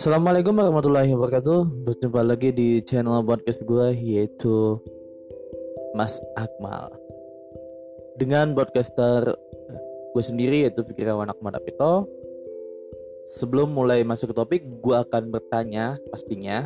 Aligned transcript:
Assalamualaikum 0.00 0.56
warahmatullahi 0.56 1.12
wabarakatuh. 1.12 1.84
Berjumpa 1.84 2.24
lagi 2.24 2.56
di 2.56 2.80
channel 2.80 3.20
podcast 3.20 3.68
gue 3.68 3.92
Yaitu 3.92 4.80
Mas 5.92 6.16
Akmal. 6.40 6.88
Dengan 8.16 8.56
podcaster 8.56 9.36
gue 10.16 10.24
sendiri 10.24 10.64
yaitu 10.64 10.88
Fikirawan 10.88 11.28
Akmal 11.28 11.52
Apito. 11.52 12.08
Sebelum 13.28 13.76
mulai 13.76 14.08
masuk 14.08 14.32
ke 14.32 14.36
topik 14.40 14.64
Gue 14.80 14.96
akan 14.96 15.30
bertanya 15.30 16.00
pastinya 16.08 16.64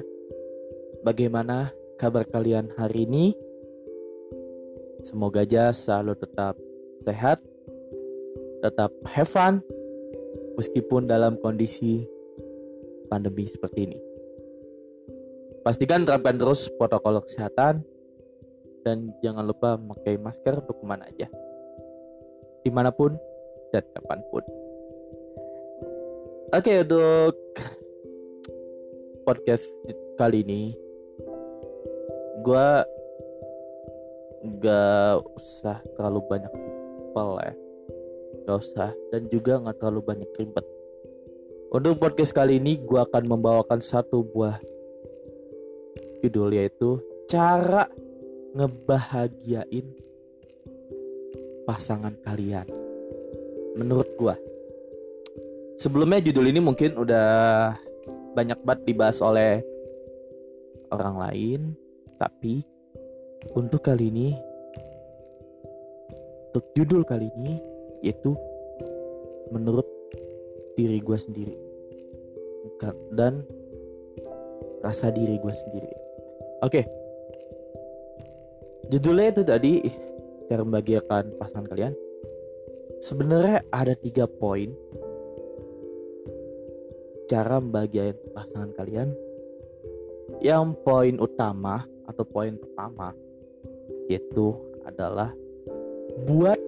Bagaimana 1.02 1.74
kabar 1.98 2.22
kalian 2.22 2.70
hari 2.78 3.02
ini? 3.02 3.34
Semoga 5.02 5.42
aja 5.42 5.74
selalu 5.74 6.14
tetap 6.22 6.54
sehat 7.02 7.42
Tetap 8.64 8.92
have 9.12 9.28
fun 9.28 9.60
Meskipun 10.56 11.04
dalam 11.04 11.36
kondisi 11.36 12.08
pandemi 13.12 13.44
seperti 13.44 13.84
ini. 13.84 13.98
Pastikan 15.60 16.08
terapkan 16.08 16.40
terus 16.40 16.72
protokol 16.80 17.20
kesehatan 17.20 17.84
dan 18.80 19.12
jangan 19.20 19.44
lupa 19.44 19.76
memakai 19.76 20.16
masker 20.16 20.64
untuk 20.64 20.80
ke 20.80 20.84
mana 20.88 21.04
aja. 21.04 21.28
Di 22.64 22.70
mana 22.72 22.88
pun 22.88 23.20
dan 23.68 23.84
kapan 23.92 24.24
pun. 24.32 24.44
Oke 26.56 26.72
untuk 26.80 27.36
podcast 29.28 29.66
kali 30.16 30.40
ini 30.40 30.72
gue 32.46 32.68
gak 34.62 35.18
usah 35.34 35.82
terlalu 35.98 36.22
banyak 36.30 36.52
simpel 36.54 37.42
ya 37.42 37.65
gak 38.46 38.62
usah 38.62 38.94
dan 39.10 39.26
juga 39.28 39.58
gak 39.58 39.82
terlalu 39.82 40.00
banyak 40.06 40.30
ribet 40.38 40.66
untuk 41.66 41.98
podcast 41.98 42.30
kali 42.30 42.62
ini 42.62 42.78
gue 42.78 42.96
akan 42.96 43.26
membawakan 43.26 43.82
satu 43.82 44.22
buah 44.22 44.62
judul 46.22 46.54
yaitu 46.54 47.02
cara 47.26 47.90
ngebahagiain 48.56 49.84
pasangan 51.66 52.14
kalian. 52.22 52.64
Menurut 53.76 54.08
gue. 54.16 54.34
Sebelumnya 55.76 56.24
judul 56.24 56.48
ini 56.48 56.62
mungkin 56.62 56.96
udah 56.96 57.74
banyak 58.32 58.56
banget 58.64 58.80
dibahas 58.88 59.20
oleh 59.20 59.60
orang 60.88 61.18
lain, 61.20 61.60
tapi 62.16 62.64
untuk 63.52 63.84
kali 63.84 64.08
ini 64.08 64.28
untuk 66.48 66.64
judul 66.72 67.04
kali 67.04 67.28
ini 67.36 67.60
yaitu 68.02 68.36
menurut 69.52 69.86
diri 70.76 71.00
gue 71.00 71.18
sendiri. 71.18 71.56
Dan 73.14 73.46
rasa 74.84 75.08
diri 75.08 75.40
gue 75.40 75.54
sendiri. 75.54 75.90
Oke. 76.62 76.82
Okay. 76.82 76.84
judulnya 78.86 79.34
itu 79.34 79.42
tadi 79.42 79.72
cara 80.46 80.62
membagikan 80.62 81.34
pasangan 81.40 81.66
kalian. 81.66 81.94
Sebenarnya 83.02 83.66
ada 83.74 83.92
tiga 83.98 84.30
poin 84.30 84.70
cara 87.26 87.58
membagikan 87.58 88.14
pasangan 88.30 88.70
kalian. 88.78 89.10
Yang 90.38 90.78
poin 90.82 91.16
utama 91.18 91.86
atau 92.06 92.22
poin 92.26 92.54
pertama 92.54 93.14
yaitu 94.06 94.54
adalah 94.86 95.34
buat 96.26 96.58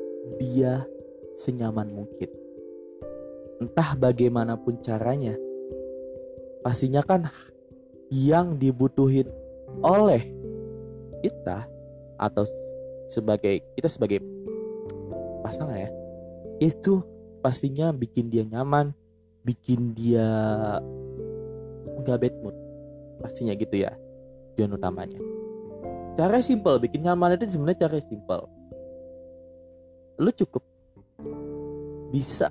dia 0.43 0.83
senyaman 1.39 1.87
mungkin. 1.95 2.31
Entah 3.63 3.95
bagaimanapun 3.95 4.83
caranya 4.83 5.39
pastinya 6.63 7.03
kan 7.07 7.31
yang 8.11 8.59
dibutuhin 8.59 9.31
oleh 9.83 10.27
kita 11.23 11.67
atau 12.19 12.43
sebagai 13.07 13.63
kita 13.79 13.87
sebagai 13.87 14.19
pasangan 15.47 15.79
ya 15.79 15.91
itu 16.59 17.01
pastinya 17.39 17.95
bikin 17.95 18.27
dia 18.27 18.43
nyaman 18.43 18.91
bikin 19.47 19.95
dia 19.95 20.27
nggak 22.03 22.19
bad 22.19 22.35
mood. 22.43 22.57
Pastinya 23.19 23.55
gitu 23.55 23.83
ya 23.83 23.95
tujuan 24.55 24.75
utamanya. 24.75 25.19
Cara 26.19 26.43
simple 26.43 26.83
bikin 26.83 27.07
nyaman 27.07 27.39
itu 27.39 27.47
sebenarnya 27.55 27.87
cara 27.87 27.99
simple 28.03 28.59
lu 30.19 30.35
cukup 30.35 30.67
bisa 32.09 32.49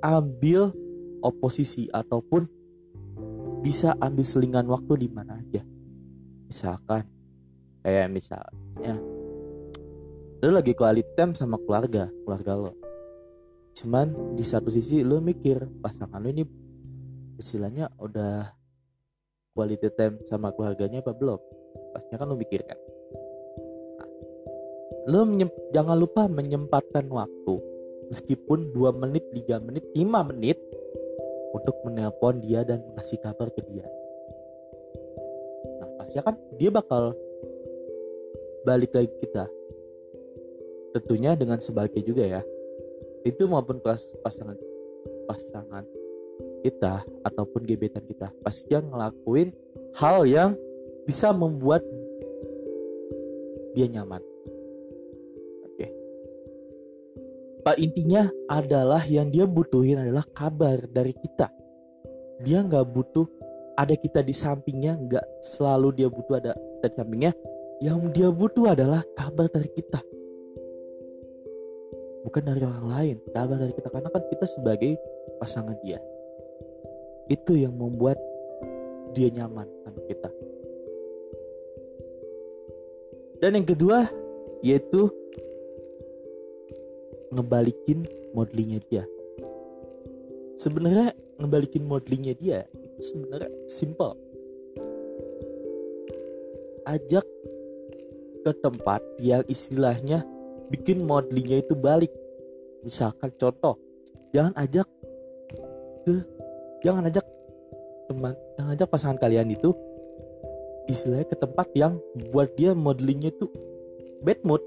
ambil 0.00 0.72
oposisi 1.20 1.86
ataupun 1.92 2.48
bisa 3.60 3.92
ambil 4.00 4.24
selingan 4.24 4.66
waktu 4.66 5.06
di 5.06 5.08
mana 5.12 5.36
aja. 5.36 5.62
Misalkan 6.48 7.04
kayak 7.84 8.08
misalnya 8.10 8.96
lu 10.40 10.50
lagi 10.50 10.72
quality 10.72 11.12
time 11.14 11.36
sama 11.36 11.60
keluarga, 11.60 12.08
keluarga 12.24 12.52
lo. 12.56 12.72
Cuman 13.76 14.34
di 14.34 14.42
satu 14.42 14.72
sisi 14.72 15.04
lu 15.04 15.20
mikir 15.20 15.68
pasangan 15.84 16.18
lu 16.18 16.32
ini 16.32 16.44
istilahnya 17.36 17.92
udah 18.00 18.48
quality 19.54 19.88
time 19.94 20.24
sama 20.24 20.50
keluarganya 20.56 21.04
apa 21.04 21.12
belum? 21.12 21.38
Pastinya 21.92 22.24
kan 22.24 22.26
lu 22.32 22.36
mikirkan. 22.40 22.78
Nah, 24.00 24.08
lu 25.12 25.20
jangan 25.70 25.96
lupa 26.00 26.26
menyempatkan 26.26 27.06
waktu 27.12 27.69
meskipun 28.10 28.74
2 28.74 28.90
menit, 29.00 29.24
3 29.32 29.62
menit, 29.62 29.84
5 29.94 30.28
menit 30.34 30.58
untuk 31.54 31.76
menelpon 31.86 32.42
dia 32.42 32.66
dan 32.66 32.82
ngasih 32.98 33.18
kabar 33.22 33.48
ke 33.54 33.62
dia. 33.70 33.86
Nah, 35.78 35.88
pasti 35.98 36.18
kan 36.18 36.34
dia 36.58 36.70
bakal 36.74 37.14
balik 38.66 38.92
lagi 38.92 39.10
kita. 39.22 39.46
Tentunya 40.90 41.38
dengan 41.38 41.62
sebaliknya 41.62 42.02
juga 42.02 42.24
ya. 42.26 42.42
Itu 43.22 43.46
maupun 43.46 43.78
pas 43.78 44.00
pasangan 44.26 44.58
pasangan 45.30 45.86
kita 46.66 47.06
ataupun 47.24 47.62
gebetan 47.64 48.04
kita 48.04 48.32
pasti 48.42 48.74
yang 48.74 48.90
ngelakuin 48.90 49.54
hal 49.96 50.26
yang 50.28 50.56
bisa 51.08 51.32
membuat 51.32 51.84
dia 53.72 53.86
nyaman 53.86 54.20
uh, 57.70 57.76
intinya 57.78 58.26
adalah 58.50 59.06
yang 59.06 59.30
dia 59.30 59.46
butuhin 59.46 60.02
adalah 60.02 60.26
kabar 60.34 60.82
dari 60.90 61.14
kita. 61.14 61.46
Dia 62.42 62.66
nggak 62.66 62.86
butuh 62.90 63.26
ada 63.78 63.94
kita 63.94 64.20
di 64.20 64.34
sampingnya 64.34 64.98
nggak 64.98 65.26
selalu 65.40 65.94
dia 65.94 66.08
butuh 66.10 66.34
ada 66.42 66.52
kita 66.56 66.86
di 66.90 66.96
sampingnya. 66.98 67.32
Yang 67.80 67.98
dia 68.12 68.28
butuh 68.28 68.76
adalah 68.76 69.00
kabar 69.16 69.48
dari 69.48 69.70
kita. 69.72 70.00
Bukan 72.20 72.42
dari 72.44 72.60
orang 72.60 72.86
lain 72.90 73.16
kabar 73.32 73.56
dari 73.56 73.72
kita. 73.72 73.88
Karena 73.88 74.10
kan 74.12 74.22
kita 74.28 74.44
sebagai 74.44 74.92
pasangan 75.40 75.78
dia. 75.80 75.96
Itu 77.30 77.56
yang 77.56 77.72
membuat 77.72 78.20
dia 79.16 79.30
nyaman 79.32 79.64
sama 79.86 80.00
kita. 80.04 80.30
Dan 83.40 83.56
yang 83.56 83.64
kedua 83.64 84.04
yaitu 84.60 85.08
ngebalikin 87.30 88.06
modelingnya 88.34 88.80
dia. 88.90 89.04
Sebenarnya 90.58 91.14
ngebalikin 91.40 91.86
modelingnya 91.88 92.34
dia 92.36 92.58
itu 92.74 93.00
sebenarnya 93.14 93.50
simple. 93.64 94.12
Ajak 96.84 97.24
ke 98.40 98.52
tempat 98.60 99.00
yang 99.20 99.44
istilahnya 99.46 100.26
bikin 100.68 101.06
modelingnya 101.06 101.62
itu 101.64 101.72
balik. 101.72 102.12
Misalkan 102.84 103.32
contoh 103.36 103.76
jangan 104.32 104.54
ajak 104.56 104.88
ke 106.06 106.14
jangan 106.80 107.06
ajak 107.08 107.26
teman 108.08 108.34
jangan 108.56 108.70
ajak 108.74 108.88
pasangan 108.88 109.18
kalian 109.20 109.52
itu 109.52 109.70
istilahnya 110.88 111.26
ke 111.28 111.36
tempat 111.38 111.68
yang 111.76 112.00
buat 112.34 112.50
dia 112.58 112.74
modelingnya 112.74 113.30
itu 113.30 113.46
bad 114.24 114.40
mood 114.42 114.62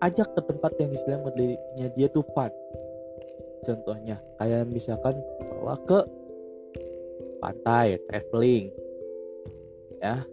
ajak 0.00 0.28
ke 0.32 0.40
tempat 0.44 0.72
yang 0.80 0.90
istilah 0.92 1.20
modelnya 1.20 1.86
dia 1.92 2.08
tuh 2.08 2.24
fun 2.32 2.52
contohnya 3.60 4.16
kayak 4.40 4.64
misalkan 4.72 5.20
bawa 5.60 5.76
ke 5.84 6.00
pantai 7.40 7.96
traveling. 8.04 8.68
Ya. 10.00 10.24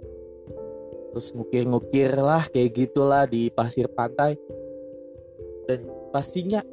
Terus 1.11 1.33
ngukir-ngukir 1.33 2.13
lah 2.19 2.45
kayak 2.51 2.71
gitulah 2.75 3.23
di 3.25 3.47
pasir 3.51 3.87
pantai. 3.91 4.35
Dan 5.67 5.83
pastinya 6.11 6.63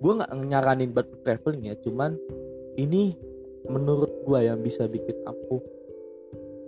gue 0.00 0.12
nggak 0.16 0.32
nyaranin 0.48 0.90
buat 0.96 1.06
traveling 1.22 1.70
ya 1.70 1.76
cuman 1.76 2.16
ini 2.80 3.14
menurut 3.68 4.08
gue 4.24 4.40
yang 4.40 4.58
bisa 4.64 4.88
bikin 4.88 5.12
aku 5.28 5.60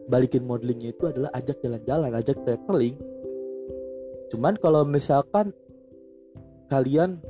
balikin 0.06 0.44
modelingnya 0.44 0.93
itu 0.93 1.09
adalah 1.09 1.33
ajak 1.33 1.56
jalan-jalan 1.65 2.12
ajak 2.12 2.37
traveling 2.44 3.00
cuman 4.32 4.56
kalau 4.56 4.88
misalkan 4.88 5.52
kalian 6.73 7.20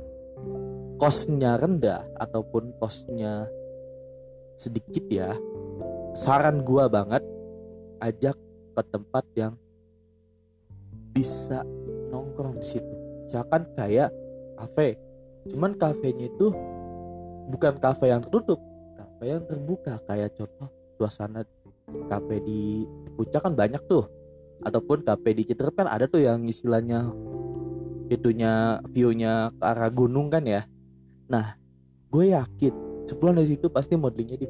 kosnya 0.95 1.59
rendah 1.59 2.07
ataupun 2.15 2.71
kosnya 2.79 3.51
sedikit 4.55 5.03
ya 5.11 5.35
saran 6.15 6.63
gua 6.63 6.87
banget 6.87 7.19
ajak 7.99 8.39
ke 8.73 8.81
tempat 8.87 9.25
yang 9.35 9.53
bisa 11.13 11.61
nongkrong 12.09 12.57
di 12.57 12.65
situ. 12.65 12.93
Misalkan 13.27 13.69
kayak 13.77 14.09
kafe. 14.57 14.97
Cuman 15.51 15.75
kafenya 15.75 16.31
itu 16.31 16.49
bukan 17.51 17.77
kafe 17.77 18.09
yang 18.09 18.23
tertutup 18.23 18.57
kafe 18.95 19.23
yang 19.29 19.43
terbuka. 19.43 19.99
Kayak 20.07 20.33
contoh 20.39 20.71
suasana 20.97 21.43
kafe 22.07 22.39
di 22.41 22.87
puncak 23.19 23.43
kan 23.43 23.53
banyak 23.53 23.81
tuh 23.85 24.07
ataupun 24.63 25.03
kafe 25.03 25.35
di 25.35 25.43
Citerep 25.43 25.75
kan 25.75 25.87
ada 25.91 26.07
tuh 26.07 26.23
yang 26.23 26.47
istilahnya 26.47 27.11
itunya 28.07 28.79
viewnya 28.91 29.51
ke 29.55 29.63
arah 29.63 29.91
gunung 29.91 30.31
kan 30.31 30.43
ya. 30.47 30.63
Nah 31.27 31.55
gue 32.09 32.31
yakin 32.31 33.05
sebelum 33.09 33.35
dari 33.35 33.55
situ 33.55 33.67
pasti 33.67 33.99
modelingnya 33.99 34.37
di 34.39 34.47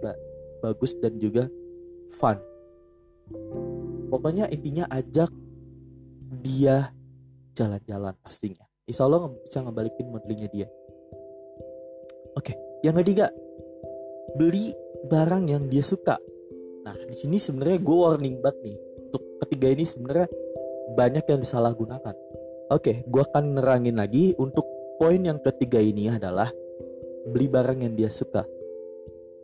bagus 0.61 0.93
dan 1.01 1.17
juga 1.17 1.49
fun. 2.13 2.37
Pokoknya 4.13 4.45
intinya 4.53 4.85
ajak 4.93 5.31
dia 6.43 6.93
jalan-jalan 7.57 8.13
pastinya. 8.21 8.65
Insya 8.85 9.07
Allah 9.07 9.31
bisa 9.41 9.63
ngebalikin 9.63 10.11
modelingnya 10.11 10.49
dia. 10.53 10.67
Oke 12.37 12.53
yang 12.85 12.99
ketiga 13.01 13.33
beli 14.37 14.75
barang 15.07 15.49
yang 15.49 15.65
dia 15.69 15.81
suka. 15.81 16.19
Nah 16.83 16.97
di 17.07 17.15
sini 17.15 17.39
sebenarnya 17.39 17.79
gue 17.79 17.95
warning 17.95 18.37
banget 18.43 18.57
nih 18.65 18.77
untuk 19.13 19.21
ketiga 19.45 19.69
ini 19.69 19.85
sebenarnya 19.85 20.25
banyak 20.97 21.23
yang 21.29 21.39
disalahgunakan 21.45 22.17
Oke, 22.73 23.05
gue 23.05 23.21
akan 23.21 23.61
nerangin 23.61 24.01
lagi 24.01 24.33
untuk 24.41 24.65
poin 24.97 25.21
yang 25.21 25.37
ketiga 25.45 25.77
ini 25.77 26.09
adalah 26.09 26.49
beli 27.29 27.45
barang 27.45 27.85
yang 27.85 27.93
dia 27.93 28.09
suka. 28.09 28.49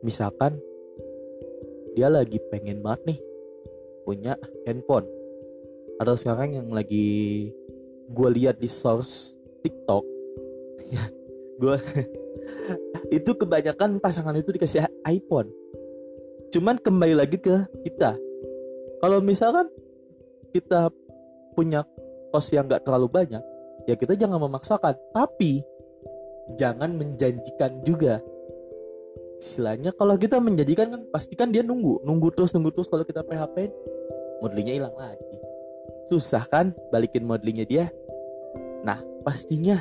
Misalkan 0.02 0.58
dia 1.94 2.10
lagi 2.10 2.42
pengen 2.50 2.82
banget 2.82 3.14
nih 3.14 3.20
punya 4.02 4.34
handphone. 4.66 5.06
Atau 6.02 6.18
sekarang 6.18 6.58
yang 6.58 6.74
lagi 6.74 7.52
gue 8.10 8.30
lihat 8.34 8.58
di 8.58 8.66
source 8.66 9.38
TikTok, 9.62 10.02
ya 10.90 11.04
gue 11.62 11.76
itu 13.22 13.32
kebanyakan 13.36 14.02
pasangan 14.02 14.34
itu 14.40 14.56
dikasih 14.56 14.90
iPhone. 15.06 15.54
Cuman 16.50 16.82
kembali 16.82 17.14
lagi 17.14 17.38
ke 17.38 17.68
kita. 17.84 18.18
Kalau 19.00 19.24
misalkan 19.24 19.72
kita 20.52 20.92
punya 21.56 21.88
kos 22.30 22.52
yang 22.54 22.70
nggak 22.70 22.84
terlalu 22.86 23.08
banyak 23.10 23.44
ya 23.90 23.96
kita 23.98 24.14
jangan 24.14 24.38
memaksakan. 24.46 24.94
Tapi 25.10 25.66
jangan 26.54 26.94
menjanjikan 26.94 27.82
juga. 27.82 28.22
Istilahnya 29.40 29.96
kalau 29.96 30.20
kita 30.20 30.38
menjanjikan 30.38 30.94
kan 30.94 31.02
pastikan 31.10 31.50
dia 31.50 31.66
nunggu. 31.66 32.04
Nunggu 32.04 32.30
terus 32.36 32.52
nunggu 32.52 32.76
terus 32.76 32.86
kalau 32.92 33.02
kita 33.02 33.26
PHP 33.26 33.72
modelingnya 34.46 34.76
hilang 34.84 34.96
lagi. 34.98 35.38
Susah 36.06 36.44
kan 36.46 36.76
balikin 36.94 37.24
modelingnya 37.24 37.66
dia? 37.66 37.86
Nah 38.84 39.00
pastinya 39.24 39.80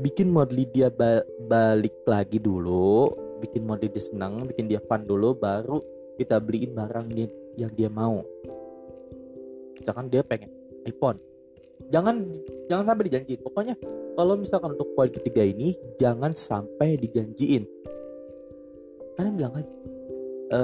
bikin 0.00 0.32
model 0.32 0.64
dia 0.72 0.88
ba 0.88 1.20
balik 1.44 1.92
lagi 2.08 2.40
dulu 2.40 3.12
bikin 3.44 3.60
model 3.68 3.92
dia 3.92 4.00
senang 4.00 4.40
bikin 4.48 4.64
dia 4.64 4.80
fun 4.88 5.04
dulu 5.04 5.36
baru 5.36 5.84
kita 6.16 6.40
beliin 6.40 6.72
barang 6.72 7.12
yang 7.56 7.72
dia 7.72 7.88
mau. 7.92 8.24
Misalkan 9.76 10.08
dia 10.08 10.22
pengen 10.22 10.50
iPhone. 10.86 11.18
Jangan 11.90 12.22
jangan 12.70 12.84
sampai 12.94 13.04
dijanjiin. 13.10 13.40
Pokoknya 13.42 13.74
kalau 14.14 14.34
misalkan 14.38 14.78
untuk 14.78 14.94
poin 14.94 15.10
ketiga 15.10 15.42
ini 15.42 15.74
jangan 15.98 16.32
sampai 16.32 16.96
dijanjiin. 16.96 17.66
Kalian 19.18 19.34
bilang 19.36 19.54
aja. 19.58 19.72
E, 20.52 20.60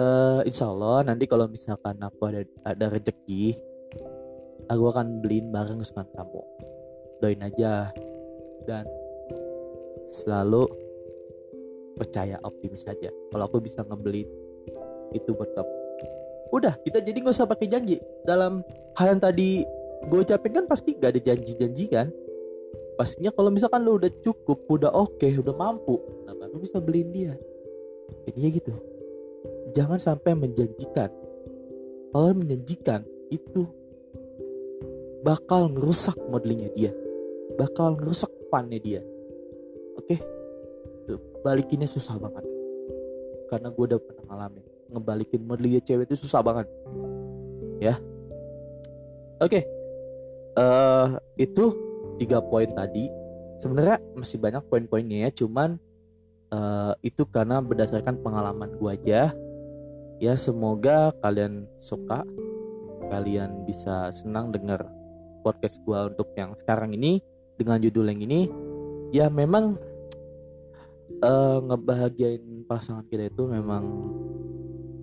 insya 0.49 0.69
Allah 0.71 1.13
nanti 1.13 1.25
kalau 1.25 1.49
misalkan 1.49 1.97
aku 2.01 2.29
ada 2.29 2.45
ada 2.65 2.87
rezeki 2.93 3.57
aku 4.69 4.85
akan 4.89 5.25
beliin 5.25 5.51
barang 5.51 5.81
kesukaan 5.83 6.09
kamu. 6.13 6.43
Doain 7.19 7.43
aja. 7.43 7.91
Dan 8.69 8.85
selalu 10.09 10.69
percaya 11.97 12.37
optimis 12.45 12.85
saja. 12.85 13.09
Kalau 13.33 13.45
aku 13.49 13.65
bisa 13.65 13.83
ngebeli 13.83 14.29
itu 15.17 15.33
buat 15.33 15.51
kamu 15.57 15.78
udah 16.49 16.75
kita 16.81 17.05
jadi 17.05 17.19
nggak 17.21 17.35
usah 17.35 17.49
pakai 17.49 17.69
janji. 17.69 17.97
Dalam 18.25 18.65
hal 18.97 19.17
yang 19.17 19.23
tadi 19.23 19.65
gue 20.09 20.19
ucapin 20.23 20.53
kan 20.55 20.65
pasti 20.71 20.95
gak 20.97 21.17
ada 21.17 21.21
janji-janji 21.21 21.85
kan? 21.91 22.09
Pastinya 22.99 23.31
kalau 23.31 23.51
misalkan 23.51 23.83
lo 23.87 23.99
udah 23.99 24.11
cukup 24.23 24.67
udah 24.67 24.91
oke 24.91 25.19
okay, 25.19 25.35
udah 25.39 25.55
mampu 25.55 25.99
nah 26.27 26.35
baru 26.35 26.59
bisa 26.59 26.81
beliin 26.81 27.11
dia. 27.13 27.35
Ya 28.35 28.49
gitu. 28.49 28.73
Jangan 29.77 30.01
sampai 30.01 30.33
menjanjikan. 30.35 31.13
Kalau 32.09 32.33
menjanjikan 32.33 33.05
itu 33.29 33.69
bakal 35.21 35.69
ngerusak 35.69 36.17
modelingnya 36.33 36.73
dia. 36.73 36.93
Bakal 37.61 38.01
ngerusak 38.01 38.33
funnya 38.49 38.81
dia. 38.81 39.03
Oke? 39.99 40.17
Okay? 40.17 40.21
balikinnya 41.43 41.89
susah 41.89 42.21
banget. 42.21 42.45
Karena 43.49 43.73
gue 43.73 43.85
udah 43.89 44.01
pernah 44.01 44.25
ngalamin 44.29 44.78
ngebalikin 44.89 45.45
modelingnya 45.45 45.85
cewek 45.85 46.09
itu 46.09 46.25
susah 46.25 46.41
banget. 46.41 46.67
Ya. 47.79 47.97
Oke. 49.39 49.63
Okay 49.63 49.79
uh, 50.59 51.09
itu 51.39 51.73
tiga 52.19 52.43
poin 52.43 52.67
tadi. 52.67 53.07
Sebenarnya 53.59 53.99
masih 54.15 54.39
banyak 54.39 54.63
poin-poinnya 54.71 55.27
ya 55.27 55.31
cuman 55.35 55.79
uh, 56.55 56.95
itu 57.03 57.27
karena 57.27 57.59
berdasarkan 57.63 58.19
pengalaman 58.23 58.75
gua 58.79 58.95
aja. 58.99 59.35
Ya 60.19 60.35
semoga 60.35 61.15
kalian 61.23 61.71
suka. 61.79 62.27
Kalian 63.09 63.65
bisa 63.65 64.13
senang 64.13 64.53
dengar 64.53 64.85
podcast 65.41 65.81
gua 65.87 66.13
untuk 66.13 66.29
yang 66.37 66.53
sekarang 66.59 66.93
ini 66.93 67.23
dengan 67.57 67.81
judul 67.81 68.11
yang 68.11 68.21
ini. 68.21 68.41
Ya 69.11 69.27
memang 69.33 69.81
uh, 71.25 71.59
ngebahagiain 71.65 72.69
pasangan 72.69 73.07
kita 73.09 73.33
itu 73.33 73.49
memang 73.49 73.83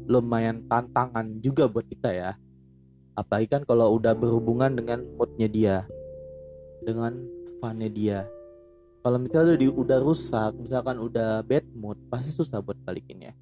lumayan 0.05 0.65
tantangan 0.69 1.41
juga 1.41 1.69
buat 1.69 1.85
kita 1.85 2.09
ya. 2.13 2.31
Apalagi 3.15 3.47
kan 3.47 3.61
kalau 3.63 3.95
udah 3.95 4.11
berhubungan 4.11 4.75
dengan 4.75 5.03
moodnya 5.15 5.47
dia 5.47 5.75
dengan 6.83 7.15
funnya 7.57 7.89
dia. 7.89 8.19
Kalau 9.05 9.21
misalnya 9.21 9.53
udah, 9.53 9.69
udah 9.85 9.99
rusak 10.01 10.51
misalkan 10.57 10.97
udah 10.97 11.45
bad 11.45 11.65
mood 11.77 11.97
pasti 12.09 12.33
susah 12.33 12.59
buat 12.61 12.77
balikinnya 12.81 13.37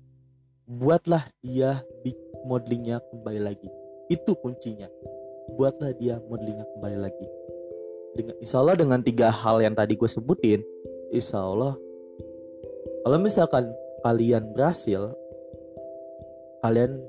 buatlah 0.67 1.27
dia 1.43 1.83
modelingnya 2.47 3.03
kembali 3.11 3.41
lagi. 3.43 3.69
Itu 4.07 4.35
kuncinya. 4.39 4.87
Buatlah 5.59 5.91
dia 5.99 6.19
modelingnya 6.27 6.67
kembali 6.75 6.97
lagi. 6.97 7.27
Dengan 8.13 8.35
insya 8.39 8.61
Allah 8.61 8.77
dengan 8.77 8.99
tiga 9.01 9.33
hal 9.33 9.59
yang 9.59 9.73
tadi 9.73 9.97
gue 9.97 10.05
sebutin 10.05 10.61
insya 11.09 11.41
Allah 11.41 11.73
kalau 13.03 13.17
misalkan 13.17 13.73
kalian 14.05 14.53
berhasil 14.53 15.17
kalian 16.63 17.03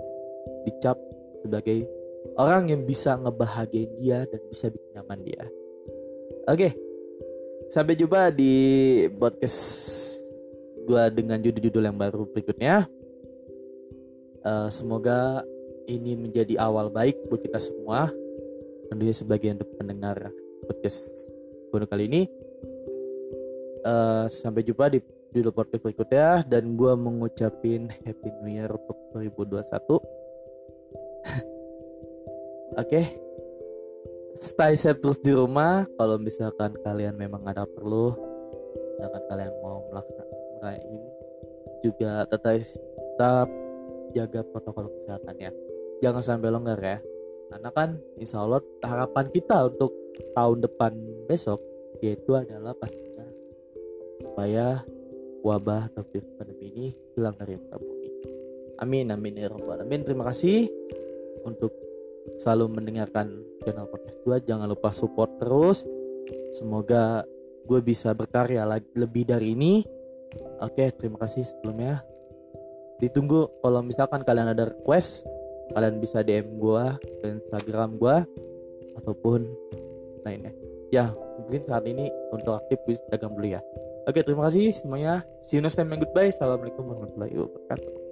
dicap 0.67 0.99
sebagai 1.39 1.87
orang 2.35 2.75
yang 2.75 2.83
bisa 2.83 3.15
ngebahagiain 3.15 3.95
dia 4.03 4.27
dan 4.27 4.43
bisa 4.51 4.67
bikin 4.67 4.91
nyaman 4.99 5.21
dia. 5.23 5.45
Oke, 6.51 6.75
sampai 7.71 7.95
jumpa 7.95 8.35
di 8.35 8.53
podcast 9.15 9.63
gue 10.85 11.03
dengan 11.15 11.39
judul-judul 11.39 11.87
yang 11.87 11.97
baru 11.97 12.27
berikutnya. 12.29 12.91
Uh, 14.45 14.69
semoga 14.69 15.41
ini 15.89 16.19
menjadi 16.19 16.61
awal 16.61 16.91
baik 16.93 17.17
buat 17.31 17.41
kita 17.41 17.63
semua. 17.63 18.11
Tentunya 18.91 19.15
sebagai 19.17 19.49
untuk 19.55 19.71
pendengar 19.79 20.35
podcast 20.69 21.31
gue 21.73 21.87
kali 21.89 22.05
ini. 22.11 22.23
Uh, 23.85 24.27
sampai 24.33 24.65
jumpa 24.65 24.89
di 24.89 25.01
judul 25.35 25.51
podcast 25.51 25.83
berikutnya 25.83 26.47
dan 26.47 26.79
gue 26.79 26.95
mengucapin 26.95 27.91
Happy 28.07 28.31
New 28.39 28.55
Year 28.55 28.71
untuk 28.71 28.95
2021 29.19 29.67
Oke. 32.75 32.79
Okay. 32.79 33.25
Stay 34.39 34.75
safe 34.75 34.99
terus 34.99 35.23
di 35.23 35.31
rumah. 35.31 35.87
Kalau 35.95 36.19
misalkan 36.19 36.75
kalian 36.83 37.15
memang 37.15 37.47
ada 37.47 37.63
perlu, 37.67 38.15
misalkan 38.99 39.23
kalian 39.31 39.53
mau 39.63 39.87
melaksanakan 39.95 40.75
ini 40.83 41.01
juga 41.87 42.27
tetap 42.27 42.59
tetap 42.59 43.49
jaga 44.11 44.41
protokol 44.51 44.91
kesehatan 44.99 45.35
ya. 45.39 45.53
Jangan 46.03 46.23
sampai 46.23 46.51
longgar 46.51 46.79
ya. 46.83 46.99
Karena 47.51 47.71
kan 47.71 48.03
insya 48.19 48.43
Allah 48.43 48.59
harapan 48.83 49.31
kita 49.31 49.71
untuk 49.71 49.95
tahun 50.35 50.67
depan 50.67 50.93
besok 51.31 51.63
yaitu 52.03 52.35
adalah 52.35 52.75
pastinya 52.75 53.23
supaya 54.19 54.83
wabah 55.45 55.93
atau 55.93 56.03
virus 56.09 56.33
pandemi 56.41 56.73
ini 56.73 56.87
hilang 57.13 57.37
dari 57.37 57.61
muka 57.61 57.77
bumi. 57.77 58.09
Amin, 58.81 59.13
amin 59.13 59.39
ya 59.39 59.53
robbal 59.53 59.77
alamin. 59.77 60.03
Terima 60.03 60.25
kasih 60.33 60.67
untuk 61.45 61.71
selalu 62.41 62.81
mendengarkan 62.81 63.45
channel 63.63 63.87
podcast 63.87 64.19
gue. 64.25 64.37
Jangan 64.49 64.67
lupa 64.67 64.91
support 64.91 65.37
terus. 65.37 65.85
Semoga 66.49 67.23
gue 67.69 67.81
bisa 67.85 68.17
berkarya 68.17 68.65
lagi 68.65 68.89
lebih 68.97 69.29
dari 69.29 69.53
ini. 69.53 69.85
Oke, 70.65 70.91
terima 70.97 71.21
kasih 71.21 71.45
sebelumnya. 71.45 72.01
Ditunggu 72.99 73.61
kalau 73.61 73.85
misalkan 73.85 74.25
kalian 74.25 74.57
ada 74.57 74.73
request, 74.73 75.29
kalian 75.77 76.01
bisa 76.01 76.25
DM 76.25 76.57
gue 76.57 76.85
ke 77.21 77.27
Instagram 77.29 78.01
gue 78.01 78.17
ataupun 78.99 79.45
lainnya. 80.25 80.51
Ya, 80.89 81.13
mungkin 81.39 81.63
saat 81.67 81.85
ini 81.85 82.09
untuk 82.33 82.57
aktif 82.59 82.81
di 82.89 82.97
Instagram 82.97 83.37
dulu 83.37 83.49
ya. 83.53 83.63
Oke, 84.05 84.21
terima 84.21 84.45
kasih 84.45 84.77
semuanya. 84.77 85.25
See 85.41 85.57
you 85.57 85.65
next 85.65 85.81
time 85.81 85.89
and 85.97 86.05
goodbye. 86.05 86.29
Assalamualaikum 86.29 86.85
warahmatullahi 86.85 87.41
wabarakatuh. 87.41 88.04